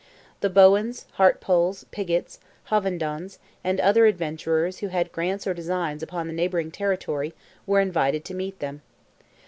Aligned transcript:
The 0.39 0.49
Bowens, 0.49 1.05
Hartpoles, 1.19 1.85
Pigotts, 1.91 2.39
Hovendons, 2.71 3.37
and 3.63 3.79
other 3.79 4.07
adventurers 4.07 4.79
who 4.79 4.87
had 4.87 5.11
grants 5.11 5.45
or 5.45 5.53
designs 5.53 6.01
upon 6.01 6.25
the 6.25 6.33
neighbouring 6.33 6.71
territory 6.71 7.35
were 7.67 7.79
invited 7.81 8.25
to 8.25 8.33
meet 8.33 8.57
them. 8.57 8.81